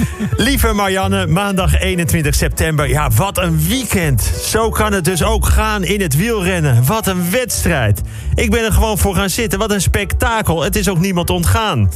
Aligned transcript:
Lieve 0.36 0.72
Marianne, 0.72 1.26
maandag 1.26 1.80
21 1.80 2.34
september. 2.34 2.88
Ja, 2.88 3.10
wat 3.10 3.38
een 3.38 3.66
weekend. 3.68 4.22
Zo 4.44 4.70
kan 4.70 4.92
het 4.92 5.04
dus 5.04 5.22
ook 5.22 5.46
gaan 5.46 5.84
in 5.84 6.00
het 6.00 6.16
wielrennen. 6.16 6.84
Wat 6.86 7.06
een 7.06 7.30
wedstrijd. 7.30 8.00
Ik 8.34 8.50
ben 8.50 8.64
er 8.64 8.72
gewoon 8.72 8.98
voor 8.98 9.14
gaan 9.14 9.30
zitten. 9.30 9.58
Wat 9.58 9.70
een 9.70 9.80
spektakel. 9.80 10.62
Het 10.62 10.76
is 10.76 10.88
ook 10.88 10.98
niemand 10.98 11.30
ontgaan. 11.30 11.90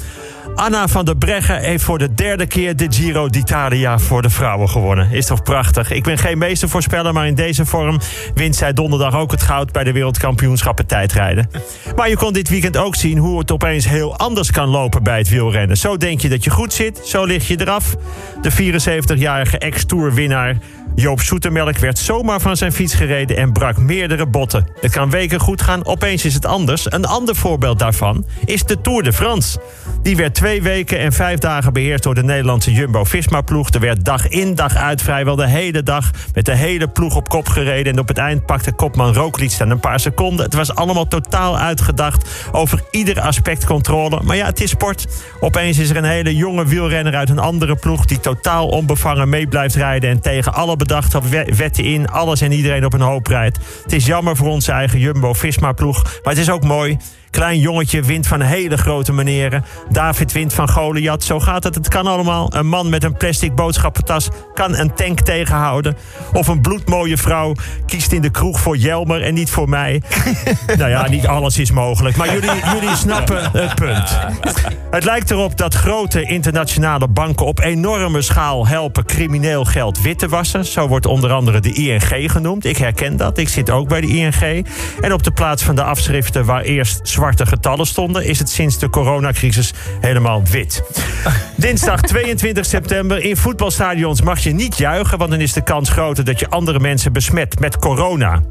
Anna 0.57 0.89
van 0.89 1.05
der 1.05 1.17
Breggen 1.17 1.61
heeft 1.61 1.85
voor 1.85 1.99
de 1.99 2.15
derde 2.15 2.47
keer 2.47 2.77
de 2.77 2.87
Giro 2.89 3.29
d'Italia 3.29 3.99
voor 3.99 4.23
de 4.23 4.31
vrouwen 4.31 4.69
gewonnen. 4.69 5.11
Is 5.11 5.27
toch 5.27 5.43
prachtig? 5.43 5.91
Ik 5.91 6.03
ben 6.03 6.19
geen 6.19 6.39
meestervoorspeller, 6.39 7.13
maar 7.13 7.27
in 7.27 7.35
deze 7.35 7.67
vorm 7.67 8.01
wint 8.35 8.57
zij 8.57 8.73
donderdag 8.73 9.15
ook 9.15 9.31
het 9.31 9.43
goud 9.43 9.73
bij 9.73 9.85
de 9.85 9.93
wereldkampioenschappen 9.93 10.87
tijdrijden. 10.87 11.51
Maar 11.97 12.09
je 12.09 12.17
kon 12.17 12.33
dit 12.33 12.49
weekend 12.49 12.77
ook 12.77 12.95
zien 12.95 13.19
hoe 13.19 13.39
het 13.39 13.51
opeens 13.51 13.89
heel 13.89 14.17
anders 14.17 14.51
kan 14.51 14.69
lopen 14.69 15.03
bij 15.03 15.19
het 15.19 15.29
wielrennen. 15.29 15.77
Zo 15.77 15.97
denk 15.97 16.21
je 16.21 16.29
dat 16.29 16.45
je 16.45 16.51
goed 16.51 16.73
zit, 16.73 17.01
zo 17.05 17.25
lig 17.25 17.49
je 17.49 17.61
eraf. 17.61 17.97
De 18.43 18.53
74-jarige 18.53 19.59
ex-tourwinnaar 19.59 20.57
Joop 20.97 21.21
Soetemelk 21.21 21.79
werd 21.79 21.99
zomaar 21.99 22.41
van 22.41 22.57
zijn 22.57 22.73
fiets 22.73 22.95
gereden 22.95 23.37
en 23.37 23.53
brak 23.53 23.77
meerdere 23.77 24.27
botten. 24.27 24.67
Het 24.81 24.93
kan 24.93 25.11
weken 25.11 25.41
goed 25.41 25.63
gaan, 25.63 25.87
opeens 25.87 26.25
is 26.25 26.35
het 26.35 26.47
anders. 26.47 26.93
Een 26.93 27.05
ander 27.05 27.37
voorbeeld 27.37 27.79
daarvan 27.79 28.27
is 28.45 28.65
de 28.65 28.81
Tour 28.81 29.03
de 29.03 29.13
France. 29.13 29.59
Die 30.03 30.17
werd 30.17 30.35
twee 30.47 30.63
weken 30.63 30.99
en 30.99 31.13
vijf 31.13 31.39
dagen 31.39 31.73
beheerst 31.73 32.03
door 32.03 32.15
de 32.15 32.23
Nederlandse 32.23 32.73
Jumbo-Visma-ploeg. 32.73 33.71
Er 33.71 33.81
werd 33.81 34.05
dag 34.05 34.29
in 34.29 34.55
dag 34.55 34.77
uit 34.77 35.03
vrijwel 35.03 35.37
de 35.37 35.47
hele 35.47 35.83
dag 35.83 36.11
met 36.35 36.45
de 36.45 36.55
hele 36.55 36.89
ploeg 36.89 37.17
op 37.17 37.29
kop 37.29 37.49
gereden. 37.49 37.93
En 37.93 37.99
op 37.99 38.09
het 38.09 38.19
eind 38.19 38.47
pakte 38.47 38.73
kopman 38.73 39.15
Roglic 39.15 39.59
dan 39.59 39.71
een 39.71 39.81
paar 39.81 40.01
seconden. 40.01 40.45
Het 40.45 40.55
was 40.55 40.75
allemaal 40.75 41.09
totaal 41.09 41.59
uitgedacht 41.59 42.49
over 42.53 42.83
ieder 42.91 43.21
aspect 43.21 43.65
controle. 43.65 44.21
Maar 44.23 44.37
ja, 44.37 44.47
het 44.47 44.61
is 44.61 44.71
sport. 44.71 45.07
Opeens 45.41 45.79
is 45.79 45.91
er 45.91 45.97
een 45.97 46.05
hele 46.05 46.35
jonge 46.37 46.67
wielrenner 46.67 47.15
uit 47.15 47.29
een 47.29 47.39
andere 47.39 47.77
ploeg... 47.77 48.05
die 48.05 48.21
totaal 48.21 48.69
onbevangen 48.69 49.29
mee 49.29 49.47
blijft 49.47 49.75
rijden 49.75 50.11
en 50.11 50.21
tegen 50.21 50.55
alle 50.55 50.77
bedachte 50.77 51.21
wetten 51.57 51.85
in... 51.85 52.09
alles 52.09 52.41
en 52.41 52.53
iedereen 52.53 52.85
op 52.85 52.93
een 52.93 53.01
hoop 53.01 53.27
rijdt. 53.27 53.59
Het 53.83 53.93
is 53.93 54.07
jammer 54.07 54.37
voor 54.37 54.49
onze 54.49 54.73
eigen 54.73 54.99
Jumbo-Visma-ploeg, 54.99 56.03
maar 56.03 56.33
het 56.33 56.43
is 56.43 56.51
ook 56.51 56.65
mooi... 56.65 56.99
Klein 57.37 57.59
jongetje 57.59 58.03
wint 58.03 58.27
van 58.27 58.41
hele 58.41 58.77
grote 58.77 59.13
meneren. 59.13 59.65
David 59.91 60.33
wint 60.33 60.53
van 60.53 60.69
Goliath. 60.69 61.25
Zo 61.25 61.41
gaat 61.41 61.65
het. 61.65 61.75
Het 61.75 61.89
kan 61.89 62.07
allemaal. 62.07 62.55
Een 62.55 62.67
man 62.67 62.89
met 62.89 63.05
een 63.05 63.17
plastic 63.17 63.55
boodschappentas 63.55 64.29
kan 64.55 64.77
een 64.77 64.95
tank 64.95 65.21
tegenhouden. 65.21 65.97
Of 66.33 66.49
een 66.49 66.61
bloedmooie 66.61 67.17
vrouw 67.17 67.55
kiest 67.87 68.13
in 68.13 68.23
de 68.23 68.31
kroeg 68.31 68.61
voor 68.61 68.77
Jelmer 68.77 69.23
en 69.23 69.35
niet 69.35 69.51
voor 69.51 69.69
mij. 69.69 70.03
nou 70.79 70.91
ja, 70.91 71.09
niet 71.09 71.27
alles 71.27 71.59
is 71.59 71.71
mogelijk. 71.71 72.17
Maar 72.17 72.33
jullie, 72.33 72.51
jullie 72.73 72.97
snappen 72.97 73.51
het 73.53 73.75
punt. 73.75 74.19
Het 74.91 75.05
lijkt 75.05 75.31
erop 75.31 75.57
dat 75.57 75.75
grote 75.75 76.23
internationale 76.23 77.09
banken 77.09 77.47
op 77.47 77.61
enorme 77.61 78.23
schaal 78.23 78.67
helpen 78.67 79.05
crimineel 79.05 79.65
geld 79.65 80.01
wit 80.01 80.19
te 80.19 80.29
wassen. 80.29 80.65
Zo 80.65 80.89
wordt 80.89 81.07
onder 81.07 81.33
andere 81.33 81.61
de 81.61 81.73
ING 81.73 82.33
genoemd. 82.33 82.65
Ik 82.65 82.77
herken 82.77 83.17
dat. 83.17 83.39
Ik 83.39 83.49
zit 83.49 83.71
ook 83.71 83.89
bij 83.89 84.01
de 84.01 84.07
ING. 84.07 84.67
En 85.01 85.13
op 85.13 85.23
de 85.23 85.31
plaats 85.31 85.63
van 85.63 85.75
de 85.75 85.83
afschriften 85.83 86.45
waar 86.45 86.63
eerst 86.63 87.09
zwarte 87.33 87.57
getallen 87.57 87.87
stonden, 87.87 88.25
is 88.25 88.39
het 88.39 88.49
sinds 88.49 88.79
de 88.79 88.91
coronacrisis 88.91 89.73
helemaal 90.01 90.43
wit. 90.51 90.83
Dinsdag 91.57 92.01
22 92.01 92.67
september 92.67 93.25
in 93.25 93.37
voetbalstadions 93.37 94.23
mag 94.23 94.39
je 94.39 94.53
niet 94.53 94.79
juichen, 94.79 95.19
want 95.19 95.31
dan 95.31 95.41
is 95.41 95.53
de 95.53 95.63
kans 95.63 95.91
groter 95.91 96.25
dat 96.25 96.41
je 96.41 96.49
andere 96.49 96.81
mensen 96.81 97.13
besmet 97.13 97.61
met 97.61 97.79
corona. 97.79 98.43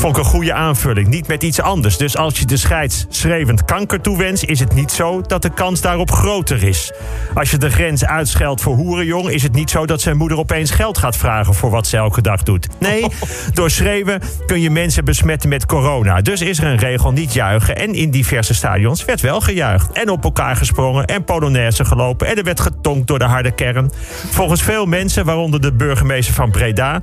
Vond 0.00 0.16
ik 0.16 0.22
een 0.24 0.30
goede 0.30 0.52
aanvulling, 0.52 1.08
niet 1.08 1.26
met 1.28 1.42
iets 1.42 1.60
anders. 1.60 1.96
Dus 1.96 2.16
als 2.16 2.38
je 2.38 2.44
de 2.44 2.56
scheids 2.56 3.06
schreeuwend 3.08 3.64
kanker 3.64 4.00
toewenst, 4.00 4.44
is 4.44 4.60
het 4.60 4.74
niet 4.74 4.92
zo 4.92 5.20
dat 5.20 5.42
de 5.42 5.50
kans 5.50 5.80
daarop 5.80 6.10
groter 6.10 6.62
is. 6.62 6.92
Als 7.34 7.50
je 7.50 7.58
de 7.58 7.70
grens 7.70 8.04
uitscheldt 8.04 8.60
voor 8.60 8.74
hoerenjong, 8.74 9.28
is 9.28 9.42
het 9.42 9.52
niet 9.52 9.70
zo 9.70 9.86
dat 9.86 10.00
zijn 10.00 10.16
moeder 10.16 10.38
opeens 10.38 10.70
geld 10.70 10.98
gaat 10.98 11.16
vragen 11.16 11.54
voor 11.54 11.70
wat 11.70 11.86
ze 11.86 11.96
elke 11.96 12.22
dag 12.22 12.42
doet. 12.42 12.68
Nee, 12.78 13.06
door 13.54 13.70
schreeuwen 13.70 14.20
kun 14.46 14.60
je 14.60 14.70
mensen 14.70 15.04
besmetten 15.04 15.48
met 15.48 15.66
corona. 15.66 16.20
Dus 16.20 16.40
is 16.40 16.58
er 16.58 16.64
een 16.64 16.78
regel 16.78 17.12
niet 17.12 17.32
juichen 17.32 17.76
en 17.76 17.94
in 17.94 18.10
diverse 18.10 18.54
stadions 18.54 19.04
werd 19.04 19.20
wel 19.20 19.40
gejuicht. 19.40 19.92
En 19.92 20.10
op 20.10 20.24
elkaar 20.24 20.56
gesprongen 20.56 21.04
en 21.04 21.24
polonaise 21.24 21.84
gelopen. 21.84 22.26
En 22.26 22.36
er 22.36 22.44
werd 22.44 22.60
getonkt 22.60 23.06
door 23.06 23.18
de 23.18 23.24
harde 23.24 23.50
kern. 23.50 23.90
Volgens 24.30 24.62
veel 24.62 24.86
mensen, 24.86 25.24
waaronder 25.24 25.60
de 25.60 25.72
burgemeester 25.72 26.34
van 26.34 26.50
Breda... 26.50 27.00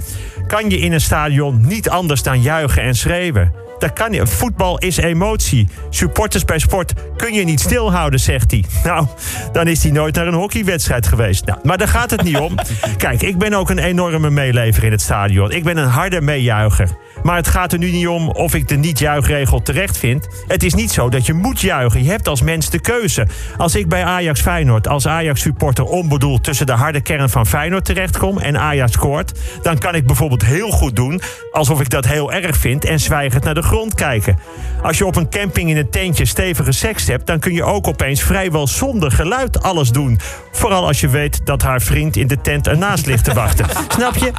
kan 0.47 0.69
je 0.69 0.79
in 0.79 0.93
een 0.93 1.01
stadion 1.01 1.67
niet 1.67 1.89
anders 1.89 2.23
dan 2.23 2.41
juichen 2.41 2.86
en 2.87 2.95
schreeuwen. 2.95 3.66
Dat 3.79 3.93
kan 3.93 4.11
niet. 4.11 4.29
Voetbal 4.29 4.77
is 4.77 4.97
emotie. 4.97 5.67
Supporters 5.89 6.45
bij 6.45 6.59
sport 6.59 6.93
kun 7.15 7.33
je 7.33 7.43
niet 7.43 7.59
stilhouden, 7.59 8.19
zegt 8.19 8.51
hij. 8.51 8.63
Nou, 8.83 9.07
dan 9.51 9.67
is 9.67 9.83
hij 9.83 9.91
nooit 9.91 10.15
naar 10.15 10.27
een 10.27 10.33
hockeywedstrijd 10.33 11.07
geweest. 11.07 11.45
Nou, 11.45 11.59
maar 11.63 11.77
daar 11.77 11.87
gaat 11.87 12.11
het 12.11 12.23
niet 12.23 12.37
om. 12.37 12.55
Kijk, 12.97 13.21
ik 13.21 13.37
ben 13.37 13.53
ook 13.53 13.69
een 13.69 13.79
enorme 13.79 14.29
meelever 14.29 14.83
in 14.83 14.91
het 14.91 15.01
stadion. 15.01 15.51
Ik 15.51 15.63
ben 15.63 15.77
een 15.77 15.87
harde 15.87 16.21
meejuicher. 16.21 16.89
Maar 17.23 17.35
het 17.35 17.47
gaat 17.47 17.73
er 17.73 17.79
nu 17.79 17.91
niet 17.91 18.07
om 18.07 18.29
of 18.29 18.53
ik 18.53 18.67
de 18.67 18.75
niet-juichregel 18.75 19.61
terecht 19.61 19.97
vind. 19.97 20.27
Het 20.47 20.63
is 20.63 20.73
niet 20.73 20.91
zo 20.91 21.09
dat 21.09 21.25
je 21.25 21.33
moet 21.33 21.61
juichen. 21.61 22.03
Je 22.03 22.09
hebt 22.09 22.27
als 22.27 22.41
mens 22.41 22.69
de 22.69 22.79
keuze. 22.79 23.27
Als 23.57 23.75
ik 23.75 23.89
bij 23.89 24.03
Ajax 24.03 24.41
Feyenoord 24.41 24.87
als 24.87 25.07
Ajax-supporter 25.07 25.83
onbedoeld 25.83 26.43
tussen 26.43 26.65
de 26.65 26.71
harde 26.71 27.01
kern 27.01 27.29
van 27.29 27.47
Feyenoord 27.47 27.85
terechtkom 27.85 28.37
en 28.37 28.57
Ajax 28.57 28.91
scoort, 28.91 29.39
dan 29.61 29.77
kan 29.77 29.95
ik 29.95 30.05
bijvoorbeeld 30.05 30.45
heel 30.45 30.69
goed 30.69 30.95
doen 30.95 31.21
alsof 31.51 31.81
ik 31.81 31.89
dat 31.89 32.05
heel 32.05 32.33
erg 32.33 32.57
vind 32.57 32.85
en 32.85 32.99
zwijgend 32.99 33.43
naar 33.43 33.53
de 33.53 33.63
grond 33.67 33.95
kijken. 33.95 34.39
Als 34.81 34.97
je 34.97 35.05
op 35.05 35.15
een 35.15 35.29
camping 35.29 35.69
in 35.69 35.77
een 35.77 35.89
tentje 35.89 36.25
stevige 36.25 36.71
seks 36.71 37.07
hebt, 37.07 37.27
dan 37.27 37.39
kun 37.39 37.53
je 37.53 37.63
ook 37.63 37.87
opeens 37.87 38.21
vrijwel 38.21 38.67
zonder 38.67 39.11
geluid 39.11 39.61
alles 39.61 39.91
doen. 39.91 40.19
Vooral 40.51 40.87
als 40.87 40.99
je 40.99 41.09
weet 41.09 41.45
dat 41.45 41.61
haar 41.61 41.81
vriend 41.81 42.15
in 42.15 42.27
de 42.27 42.41
tent 42.41 42.67
ernaast 42.67 43.05
ligt 43.05 43.23
te 43.23 43.33
wachten. 43.33 43.65
Snap 43.97 44.15
je? 44.15 44.31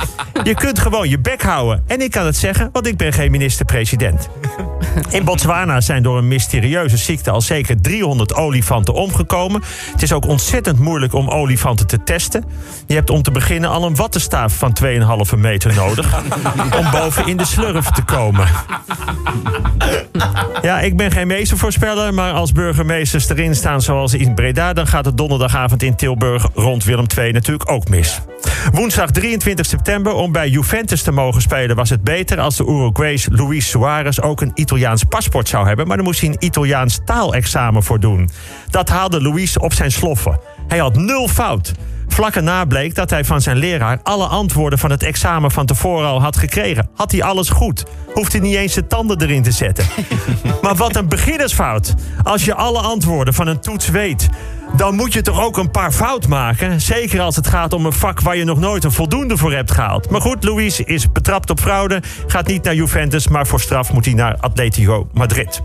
Je 0.42 0.54
kunt 0.54 0.78
gewoon 0.78 1.08
je 1.08 1.18
bek 1.18 1.42
houden. 1.42 1.82
En 1.86 2.00
ik 2.00 2.10
kan 2.10 2.26
het 2.26 2.36
zeggen, 2.36 2.68
want 2.72 2.86
ik 2.86 2.96
ben 2.96 3.12
geen 3.12 3.30
minister-president. 3.30 4.28
In 5.10 5.24
Botswana 5.24 5.80
zijn 5.80 6.02
door 6.02 6.18
een 6.18 6.28
mysterieuze 6.28 6.96
ziekte 6.96 7.30
al 7.30 7.40
zeker 7.40 7.80
300 7.80 8.34
olifanten 8.34 8.94
omgekomen. 8.94 9.62
Het 9.92 10.02
is 10.02 10.12
ook 10.12 10.26
ontzettend 10.26 10.78
moeilijk 10.78 11.14
om 11.14 11.28
olifanten 11.28 11.86
te 11.86 12.02
testen. 12.04 12.44
Je 12.86 12.94
hebt 12.94 13.10
om 13.10 13.22
te 13.22 13.30
beginnen 13.30 13.70
al 13.70 13.84
een 13.84 13.96
wattenstaaf 13.96 14.52
van 14.56 14.76
2,5 15.32 15.38
meter 15.38 15.74
nodig 15.74 16.22
om 16.80 16.90
boven 16.90 17.26
in 17.26 17.36
de 17.36 17.44
slurf 17.44 17.90
te 17.90 18.02
komen. 18.02 18.48
Ja, 20.62 20.80
ik 20.80 20.96
ben 20.96 21.10
geen 21.10 21.26
meestervoorspeller, 21.26 22.14
maar 22.14 22.32
als 22.32 22.52
burgemeesters 22.52 23.28
erin 23.28 23.54
staan 23.54 23.82
zoals 23.82 24.14
in 24.14 24.34
Breda, 24.34 24.72
dan 24.72 24.86
gaat 24.86 25.04
het 25.04 25.16
donderdagavond 25.16 25.82
in 25.82 25.96
Tilburg 25.96 26.48
rond 26.54 26.84
Willem 26.84 27.06
II 27.18 27.32
natuurlijk 27.32 27.70
ook 27.70 27.88
mis. 27.88 28.20
Woensdag 28.72 29.10
23 29.10 29.66
september, 29.66 30.12
om 30.12 30.32
bij 30.32 30.48
Juventus 30.48 31.02
te 31.02 31.12
mogen 31.12 31.42
spelen, 31.42 31.76
was 31.76 31.90
het 31.90 32.02
beter 32.02 32.40
als 32.40 32.56
de 32.56 32.64
Uruguays 32.64 33.28
Luis 33.30 33.68
Suarez 33.70 34.18
ook 34.18 34.40
een 34.40 34.50
Italiaans 34.54 35.04
paspoort 35.04 35.48
zou 35.48 35.66
hebben, 35.66 35.86
maar 35.86 35.96
daar 35.96 36.06
moest 36.06 36.20
hij 36.20 36.28
een 36.28 36.36
Italiaans 36.38 37.00
taalexamen 37.04 37.82
voor 37.82 38.00
doen. 38.00 38.30
Dat 38.70 38.88
haalde 38.88 39.22
Luis 39.22 39.58
op 39.58 39.72
zijn 39.72 39.90
sloffen. 39.90 40.40
Hij 40.68 40.78
had 40.78 40.96
nul 40.96 41.28
fout. 41.28 41.72
Vlak 42.18 42.36
erna 42.36 42.64
bleek 42.64 42.94
dat 42.94 43.10
hij 43.10 43.24
van 43.24 43.40
zijn 43.40 43.56
leraar 43.56 44.00
alle 44.02 44.26
antwoorden 44.26 44.78
van 44.78 44.90
het 44.90 45.02
examen 45.02 45.50
van 45.50 45.66
tevoren 45.66 46.08
al 46.08 46.20
had 46.20 46.36
gekregen. 46.36 46.88
Had 46.94 47.12
hij 47.12 47.22
alles 47.22 47.48
goed? 47.48 47.84
Hoeft 48.12 48.32
hij 48.32 48.40
niet 48.40 48.54
eens 48.54 48.72
zijn 48.72 48.88
tanden 48.88 49.22
erin 49.22 49.42
te 49.42 49.50
zetten. 49.50 49.84
maar 50.62 50.74
wat 50.74 50.96
een 50.96 51.08
beginnersfout. 51.08 51.94
Als 52.22 52.44
je 52.44 52.54
alle 52.54 52.78
antwoorden 52.80 53.34
van 53.34 53.46
een 53.46 53.60
toets 53.60 53.88
weet, 53.88 54.28
dan 54.76 54.94
moet 54.94 55.12
je 55.12 55.22
toch 55.22 55.42
ook 55.42 55.56
een 55.56 55.70
paar 55.70 55.92
fout 55.92 56.28
maken. 56.28 56.80
Zeker 56.80 57.20
als 57.20 57.36
het 57.36 57.46
gaat 57.46 57.72
om 57.72 57.86
een 57.86 57.92
vak 57.92 58.20
waar 58.20 58.36
je 58.36 58.44
nog 58.44 58.58
nooit 58.58 58.84
een 58.84 58.92
voldoende 58.92 59.36
voor 59.36 59.52
hebt 59.52 59.70
gehaald. 59.70 60.10
Maar 60.10 60.20
goed, 60.20 60.44
Luis 60.44 60.80
is 60.80 61.12
betrapt 61.12 61.50
op 61.50 61.60
fraude. 61.60 62.02
Gaat 62.26 62.46
niet 62.46 62.62
naar 62.62 62.74
Juventus, 62.74 63.28
maar 63.28 63.46
voor 63.46 63.60
straf 63.60 63.92
moet 63.92 64.04
hij 64.04 64.14
naar 64.14 64.36
Atletico 64.40 65.08
Madrid. 65.12 65.62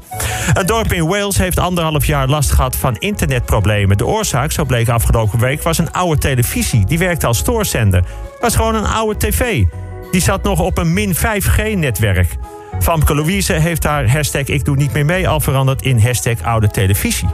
Een 0.53 0.65
dorp 0.65 0.93
in 0.93 1.07
Wales 1.07 1.37
heeft 1.37 1.59
anderhalf 1.59 2.05
jaar 2.05 2.27
last 2.27 2.51
gehad 2.51 2.75
van 2.75 2.95
internetproblemen. 2.95 3.97
De 3.97 4.05
oorzaak, 4.05 4.51
zo 4.51 4.65
bleek 4.65 4.89
afgelopen 4.89 5.39
week, 5.39 5.63
was 5.63 5.77
een 5.77 5.91
oude 5.91 6.19
televisie. 6.19 6.85
Die 6.85 6.97
werkte 6.97 7.27
als 7.27 7.37
stoorzender. 7.37 8.03
was 8.39 8.55
gewoon 8.55 8.75
een 8.75 8.87
oude 8.87 9.17
tv. 9.17 9.63
Die 10.11 10.21
zat 10.21 10.43
nog 10.43 10.59
op 10.59 10.77
een 10.77 10.93
min 10.93 11.15
5G-netwerk. 11.15 12.37
Famke 12.79 13.15
Louise 13.15 13.53
heeft 13.53 13.83
haar 13.83 14.09
hashtag 14.09 14.45
ik 14.45 14.65
doe 14.65 14.75
niet 14.75 14.93
meer 14.93 15.05
mee 15.05 15.27
al 15.27 15.39
veranderd 15.39 15.81
in 15.81 15.99
hashtag 15.99 16.41
oude 16.41 16.67
televisie. 16.67 17.29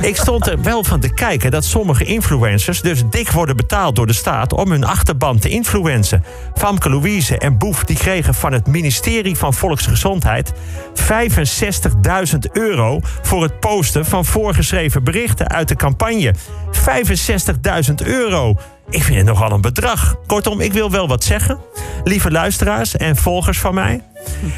Ik 0.00 0.16
stond 0.16 0.46
er 0.46 0.62
wel 0.62 0.84
van 0.84 1.00
te 1.00 1.14
kijken 1.14 1.50
dat 1.50 1.64
sommige 1.64 2.04
influencers 2.04 2.80
dus 2.80 3.02
dik 3.10 3.30
worden 3.30 3.56
betaald 3.56 3.96
door 3.96 4.06
de 4.06 4.12
staat 4.12 4.52
om 4.52 4.70
hun 4.70 4.84
achterban 4.84 5.38
te 5.38 5.48
influencen. 5.48 6.24
Famke 6.54 6.90
Louise 6.90 7.38
en 7.38 7.58
Boef 7.58 7.84
die 7.84 7.96
kregen 7.96 8.34
van 8.34 8.52
het 8.52 8.66
ministerie 8.66 9.36
van 9.36 9.54
Volksgezondheid 9.54 10.52
65.000 10.94 12.38
euro 12.52 13.00
voor 13.22 13.42
het 13.42 13.60
posten 13.60 14.04
van 14.04 14.24
voorgeschreven 14.24 15.04
berichten 15.04 15.48
uit 15.48 15.68
de 15.68 15.76
campagne. 15.76 16.34
65.000 17.88 17.94
euro. 18.04 18.56
Ik 18.90 19.02
vind 19.02 19.16
het 19.16 19.26
nogal 19.26 19.50
een 19.50 19.60
bedrag. 19.60 20.16
Kortom, 20.26 20.60
ik 20.60 20.72
wil 20.72 20.90
wel 20.90 21.08
wat 21.08 21.24
zeggen. 21.24 21.58
Lieve 22.04 22.30
luisteraars 22.30 22.96
en 22.96 23.16
volgers 23.16 23.58
van 23.58 23.74
mij. 23.74 24.02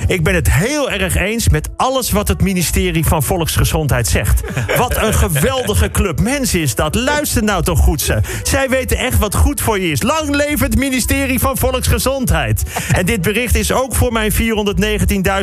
Ik 0.06 0.23
ben 0.23 0.35
het 0.35 0.53
heel 0.53 0.91
erg 0.91 1.17
eens 1.17 1.49
met 1.49 1.69
alles 1.77 2.11
wat 2.11 2.29
het 2.29 2.43
ministerie 2.43 3.05
van 3.05 3.23
Volksgezondheid 3.23 4.09
zegt. 4.09 4.43
Wat 4.77 4.97
een 4.97 5.15
geweldige 5.15 5.91
club 5.91 6.21
mensen 6.21 6.61
is 6.61 6.75
dat. 6.75 6.94
Luister 6.94 7.43
nou 7.43 7.62
toch 7.62 7.79
goed 7.79 8.00
ze. 8.00 8.21
Zij 8.43 8.69
weten 8.69 8.99
echt 8.99 9.19
wat 9.19 9.35
goed 9.35 9.61
voor 9.61 9.81
je 9.81 9.91
is. 9.91 10.03
Lang 10.03 10.35
leven 10.35 10.67
het 10.67 10.76
ministerie 10.76 11.38
van 11.38 11.56
Volksgezondheid. 11.56 12.62
En 12.93 13.06
dit 13.06 13.23
bericht 13.23 13.55
is 13.55 13.73
ook 13.73 13.94
voor 13.94 14.12
mijn 14.12 14.33
419.000 14.33 14.38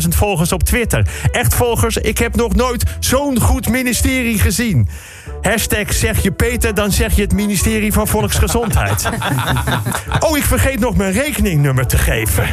volgers 0.09 0.51
op 0.51 0.63
Twitter. 0.63 1.07
Echt 1.31 1.55
volgers, 1.55 1.97
ik 1.97 2.17
heb 2.17 2.35
nog 2.35 2.55
nooit 2.55 2.83
zo'n 2.99 3.39
goed 3.39 3.69
ministerie 3.69 4.39
gezien. 4.39 4.89
Hashtag 5.41 5.93
zeg 5.93 6.23
je 6.23 6.31
Peter, 6.31 6.73
dan 6.73 6.91
zeg 6.91 7.15
je 7.15 7.21
het 7.21 7.33
ministerie 7.33 7.93
van 7.93 8.07
Volksgezondheid. 8.07 8.76
Oh, 10.19 10.37
ik 10.37 10.43
vergeet 10.43 10.79
nog 10.79 10.95
mijn 10.95 11.11
rekeningnummer 11.11 11.87
te 11.87 11.97
geven. 11.97 12.47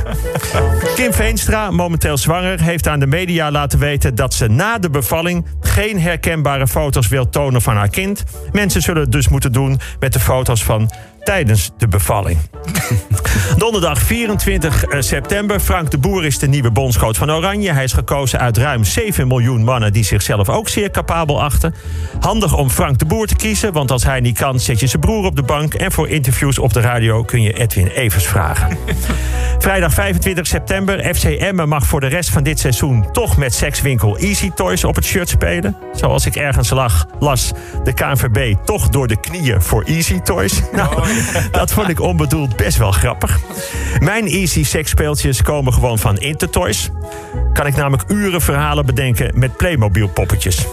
Kim 0.95 1.13
Veenstra, 1.13 1.71
momenteel 1.71 2.17
zwanger, 2.17 2.61
heeft 2.61 2.89
aan 2.89 3.01
de 3.01 3.07
media 3.07 3.51
laten 3.51 3.79
weten 3.79 4.15
dat 4.15 4.35
ze 4.35 4.49
na 4.49 4.79
de 4.79 4.91
bevalling 4.91 5.47
geen 5.61 6.01
herkenbare 6.01 6.67
foto's 6.67 7.09
wil 7.09 7.29
tonen 7.29 7.63
van 7.63 7.77
haar 7.77 7.89
kind. 7.89 8.25
Mensen 8.53 8.83
zullen 8.83 9.03
het 9.03 9.13
dus 9.13 9.29
moeten 9.29 9.53
doen 9.53 9.81
met 10.01 10.13
de 10.13 10.21
foto's 10.21 10.65
van 10.65 10.91
tijdens 11.25 11.71
de 11.79 11.89
bevalling. 11.89 12.39
Donderdag 13.57 13.99
24 13.99 14.85
eh, 14.85 15.01
september. 15.01 15.61
Frank 15.61 15.91
de 15.91 15.99
Boer 15.99 16.25
is 16.25 16.39
de 16.39 16.47
nieuwe 16.47 16.71
bondscoach 16.71 17.17
van 17.17 17.33
Oranje. 17.33 17.73
Hij 17.73 17.85
is 17.85 17.93
gekozen 17.93 18.39
uit 18.39 18.57
ruim 18.57 18.85
7 18.85 19.29
miljoen 19.29 19.65
mannen 19.65 19.93
die 19.93 20.05
zichzelf 20.05 20.49
ook 20.49 20.69
zeer 20.69 20.91
capabel 20.91 21.43
achten. 21.43 21.75
Handig 22.21 22.57
om 22.57 22.71
Frank 22.71 22.99
de 22.99 23.05
Boer 23.05 23.27
te 23.27 23.37
kiezen, 23.37 23.73
want 23.73 23.91
als 23.91 24.05
hij 24.05 24.21
niet 24.21 24.39
kan, 24.39 24.61
zet 24.61 24.81
je 24.81 24.87
zijn 24.87 25.03
broer 25.03 25.25
op 25.25 25.37
de 25.37 25.43
bank. 25.43 25.75
En 25.75 25.93
voor 25.93 26.09
interviews 26.09 26.59
op 26.59 26.73
de 26.73 26.81
radio 26.81 27.23
kun 27.23 27.43
je 27.43 27.53
Edwin 27.53 27.87
Evers 27.87 28.27
vragen. 28.27 28.79
Vrijdag 29.59 29.93
25 29.93 30.47
september. 30.47 31.15
FC 31.15 31.25
Emmen 31.25 31.69
mag 31.69 31.87
voor 31.87 32.01
de 32.01 32.07
rest 32.07 32.31
van 32.31 32.43
dit 32.43 32.59
seizoen 32.59 33.13
toch 33.13 33.37
met 33.37 33.55
sekswinkel 33.55 34.17
Easy 34.19 34.51
Toys 34.51 34.85
op 34.85 34.95
het 34.95 35.05
shirt 35.05 35.29
spelen. 35.29 35.77
Zoals 35.93 36.27
ik 36.27 36.37
ergens 36.37 36.71
lag, 36.71 37.07
las 37.19 37.53
de 37.85 37.93
KNVB 37.93 38.55
toch 38.65 38.89
door 38.89 39.07
de 39.07 39.21
knieën 39.21 39.63
voor 39.63 39.83
Easy 39.83 40.21
Toys. 40.21 40.61
Nou, 40.73 41.05
dat 41.51 41.73
vond 41.73 41.89
ik 41.89 42.01
onbedoeld 42.01 42.57
best 42.57 42.79
wel 42.79 42.93
grappig. 42.93 43.39
Mijn 43.99 44.27
Easy 44.27 44.65
seksspeeltjes 44.65 45.43
komen 45.43 45.73
gewoon 45.73 45.99
van 45.99 46.17
Intertoys. 46.17 46.91
Kan 47.53 47.67
ik 47.67 47.77
namelijk 47.77 48.11
uren 48.11 48.41
verhalen 48.41 48.87
bedenken 48.87 49.39
met 49.39 49.57
Playmobil 49.57 50.09
poppetjes. 50.09 50.67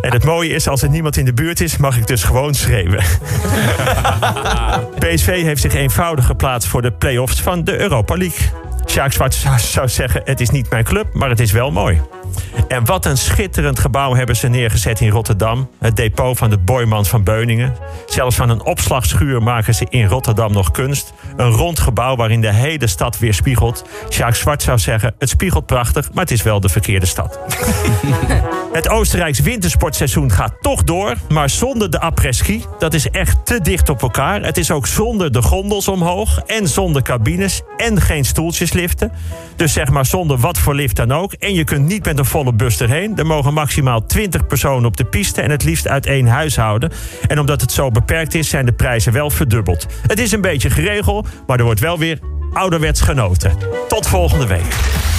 En 0.00 0.12
het 0.12 0.24
mooie 0.24 0.50
is, 0.50 0.68
als 0.68 0.82
er 0.82 0.88
niemand 0.88 1.16
in 1.16 1.24
de 1.24 1.32
buurt 1.32 1.60
is, 1.60 1.76
mag 1.76 1.96
ik 1.96 2.06
dus 2.06 2.22
gewoon 2.22 2.54
schreeuwen. 2.54 3.04
PSV 4.98 5.42
heeft 5.42 5.60
zich 5.60 5.74
eenvoudig 5.74 6.26
geplaatst 6.26 6.68
voor 6.68 6.82
de 6.82 6.92
play-offs 6.92 7.40
van 7.40 7.64
de 7.64 7.80
Europa 7.80 8.16
League. 8.16 8.48
Sjaak 8.86 9.12
Zwart 9.12 9.34
zou 9.56 9.88
zeggen, 9.88 10.20
het 10.24 10.40
is 10.40 10.50
niet 10.50 10.70
mijn 10.70 10.84
club, 10.84 11.06
maar 11.12 11.28
het 11.28 11.40
is 11.40 11.52
wel 11.52 11.70
mooi. 11.70 12.00
En 12.68 12.84
wat 12.84 13.04
een 13.04 13.16
schitterend 13.16 13.78
gebouw 13.78 14.14
hebben 14.14 14.36
ze 14.36 14.48
neergezet 14.48 15.00
in 15.00 15.08
Rotterdam. 15.08 15.68
Het 15.78 15.96
depot 15.96 16.38
van 16.38 16.50
de 16.50 16.58
Boymans 16.58 17.08
van 17.08 17.22
Beuningen. 17.24 17.76
Zelfs 18.06 18.36
van 18.36 18.48
een 18.48 18.64
opslagschuur 18.64 19.42
maken 19.42 19.74
ze 19.74 19.86
in 19.88 20.06
Rotterdam 20.06 20.52
nog 20.52 20.70
kunst. 20.70 21.12
Een 21.36 21.50
rond 21.50 21.78
gebouw 21.78 22.16
waarin 22.16 22.40
de 22.40 22.52
hele 22.52 22.86
stad 22.86 23.18
weer 23.18 23.34
spiegelt. 23.34 23.84
Sjaak 24.10 24.34
Zwart 24.34 24.62
zou 24.62 24.78
zeggen, 24.78 25.14
het 25.18 25.28
spiegelt 25.28 25.66
prachtig, 25.66 26.12
maar 26.12 26.22
het 26.22 26.32
is 26.32 26.42
wel 26.42 26.60
de 26.60 26.68
verkeerde 26.68 27.06
stad. 27.06 27.38
het 28.72 28.88
Oostenrijks 28.88 29.40
wintersportseizoen 29.40 30.30
gaat 30.30 30.54
toch 30.60 30.84
door, 30.84 31.14
maar 31.28 31.50
zonder 31.50 31.90
de 31.90 32.00
après-ski. 32.00 32.64
Dat 32.78 32.94
is 32.94 33.10
echt 33.10 33.46
te 33.46 33.60
dicht 33.60 33.88
op 33.88 34.02
elkaar. 34.02 34.42
Het 34.42 34.56
is 34.56 34.70
ook 34.70 34.86
zonder 34.86 35.32
de 35.32 35.42
gondels 35.42 35.88
omhoog 35.88 36.38
en 36.38 36.68
zonder 36.68 37.02
cabines 37.02 37.62
en 37.76 38.00
geen 38.00 38.24
stoeltjesliften. 38.24 39.12
Dus 39.56 39.72
zeg 39.72 39.90
maar 39.90 40.06
zonder 40.06 40.38
wat 40.38 40.58
voor 40.58 40.74
lift 40.74 40.96
dan 40.96 41.12
ook. 41.12 41.32
En 41.32 41.54
je 41.54 41.64
kunt 41.64 41.86
niet 41.86 42.04
met 42.04 42.18
een 42.18 42.23
volle 42.24 42.52
bus 42.52 42.80
erheen. 42.80 43.16
Er 43.16 43.26
mogen 43.26 43.54
maximaal 43.54 44.06
20 44.06 44.46
personen 44.46 44.84
op 44.84 44.96
de 44.96 45.04
piste 45.04 45.40
en 45.40 45.50
het 45.50 45.64
liefst 45.64 45.88
uit 45.88 46.06
één 46.06 46.26
huishouden. 46.26 46.90
En 47.26 47.40
omdat 47.40 47.60
het 47.60 47.72
zo 47.72 47.90
beperkt 47.90 48.34
is, 48.34 48.48
zijn 48.48 48.66
de 48.66 48.72
prijzen 48.72 49.12
wel 49.12 49.30
verdubbeld. 49.30 49.86
Het 50.06 50.18
is 50.18 50.32
een 50.32 50.40
beetje 50.40 50.70
geregeld, 50.70 51.28
maar 51.46 51.58
er 51.58 51.64
wordt 51.64 51.80
wel 51.80 51.98
weer 51.98 52.18
ouderwets 52.52 53.00
genoten. 53.00 53.52
Tot 53.88 54.06
volgende 54.06 54.46
week. 54.46 55.13